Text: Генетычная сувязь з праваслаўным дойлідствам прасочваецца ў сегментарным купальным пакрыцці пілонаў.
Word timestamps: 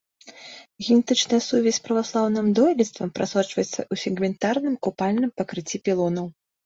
Генетычная 0.85 1.39
сувязь 1.47 1.75
з 1.79 1.83
праваслаўным 1.89 2.47
дойлідствам 2.59 3.09
прасочваецца 3.21 3.69
ў 3.69 3.93
сегментарным 4.05 4.75
купальным 4.89 5.31
пакрыцці 5.43 5.83
пілонаў. 5.89 6.25